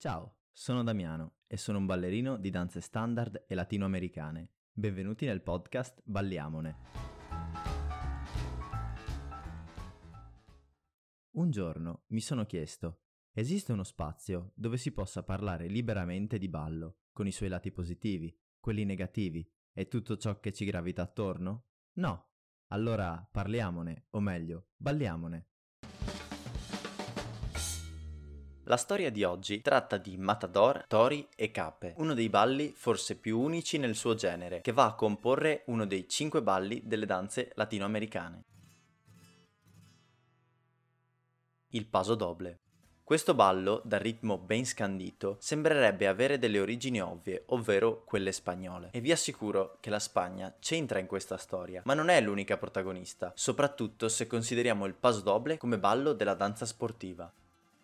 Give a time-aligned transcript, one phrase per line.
[0.00, 4.48] Ciao, sono Damiano e sono un ballerino di danze standard e latinoamericane.
[4.72, 6.76] Benvenuti nel podcast Balliamone.
[11.32, 13.00] Un giorno mi sono chiesto,
[13.32, 18.32] esiste uno spazio dove si possa parlare liberamente di ballo, con i suoi lati positivi,
[18.60, 21.70] quelli negativi e tutto ciò che ci gravita attorno?
[21.94, 22.34] No.
[22.68, 25.48] Allora parliamone, o meglio, balliamone.
[28.68, 33.40] La storia di oggi tratta di Matador, Tori e Cape, uno dei balli forse più
[33.40, 38.42] unici nel suo genere, che va a comporre uno dei cinque balli delle danze latinoamericane.
[41.68, 42.58] Il paso doble.
[43.02, 48.90] Questo ballo, dal ritmo ben scandito, sembrerebbe avere delle origini ovvie, ovvero quelle spagnole.
[48.92, 53.32] E vi assicuro che la Spagna c'entra in questa storia, ma non è l'unica protagonista,
[53.34, 57.32] soprattutto se consideriamo il paso doble come ballo della danza sportiva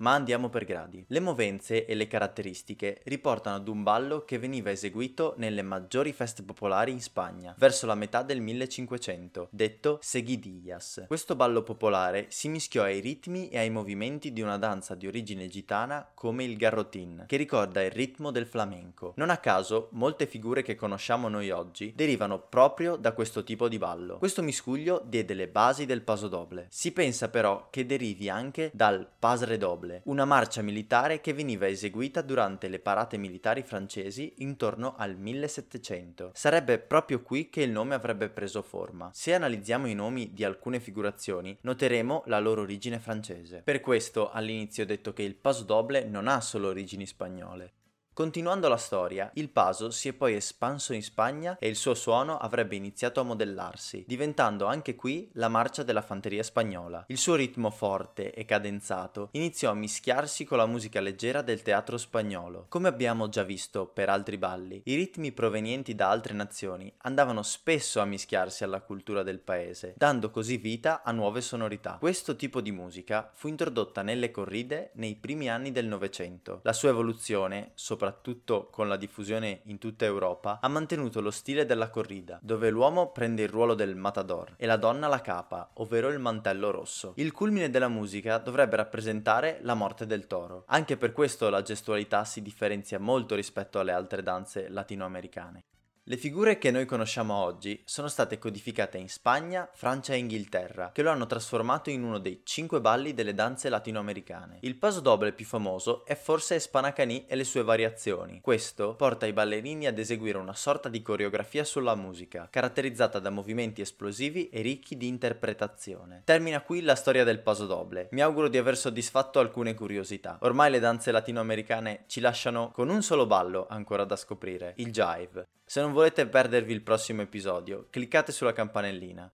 [0.00, 1.04] ma andiamo per gradi.
[1.08, 6.42] Le movenze e le caratteristiche riportano ad un ballo che veniva eseguito nelle maggiori feste
[6.42, 11.04] popolari in Spagna, verso la metà del 1500, detto seguidillas.
[11.06, 15.48] Questo ballo popolare si mischiò ai ritmi e ai movimenti di una danza di origine
[15.48, 19.12] gitana come il garrotin, che ricorda il ritmo del flamenco.
[19.16, 23.78] Non a caso, molte figure che conosciamo noi oggi derivano proprio da questo tipo di
[23.78, 24.18] ballo.
[24.18, 26.66] Questo miscuglio diede le basi del paso doble.
[26.70, 29.58] Si pensa però che derivi anche dal pasre
[29.90, 36.30] Noble, una marcia militare che veniva eseguita durante le parate militari francesi intorno al 1700.
[36.34, 39.10] Sarebbe proprio qui che il nome avrebbe preso forma.
[39.12, 43.62] Se analizziamo i nomi di alcune figurazioni, noteremo la loro origine francese.
[43.64, 47.72] Per questo all'inizio ho detto che il paso doble non ha solo origini spagnole.
[48.12, 52.36] Continuando la storia, il paso si è poi espanso in Spagna e il suo suono
[52.38, 57.04] avrebbe iniziato a modellarsi, diventando anche qui la marcia della fanteria spagnola.
[57.06, 61.96] Il suo ritmo forte e cadenzato iniziò a mischiarsi con la musica leggera del teatro
[61.96, 62.66] spagnolo.
[62.68, 68.00] Come abbiamo già visto per altri balli, i ritmi provenienti da altre nazioni andavano spesso
[68.00, 71.96] a mischiarsi alla cultura del paese, dando così vita a nuove sonorità.
[71.98, 76.60] Questo tipo di musica fu introdotta nelle corride nei primi anni del Novecento.
[76.64, 81.66] La sua evoluzione, soprattutto soprattutto con la diffusione in tutta Europa, ha mantenuto lo stile
[81.66, 86.08] della corrida, dove l'uomo prende il ruolo del matador e la donna la capa, ovvero
[86.08, 87.12] il mantello rosso.
[87.16, 90.64] Il culmine della musica dovrebbe rappresentare la morte del toro.
[90.68, 95.64] Anche per questo la gestualità si differenzia molto rispetto alle altre danze latinoamericane.
[96.10, 101.02] Le figure che noi conosciamo oggi sono state codificate in Spagna, Francia e Inghilterra, che
[101.02, 104.58] lo hanno trasformato in uno dei cinque balli delle danze latinoamericane.
[104.62, 108.40] Il paso doble più famoso è forse Spanacaní e le sue variazioni.
[108.40, 113.80] Questo porta i ballerini ad eseguire una sorta di coreografia sulla musica, caratterizzata da movimenti
[113.80, 116.22] esplosivi e ricchi di interpretazione.
[116.24, 118.08] Termina qui la storia del paso doble.
[118.10, 120.38] Mi auguro di aver soddisfatto alcune curiosità.
[120.40, 125.46] Ormai le danze latinoamericane ci lasciano con un solo ballo ancora da scoprire, il jive.
[125.70, 129.30] Se non volete perdervi il prossimo episodio, cliccate sulla campanellina.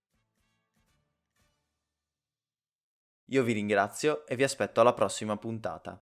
[3.27, 6.00] Io vi ringrazio e vi aspetto alla prossima puntata.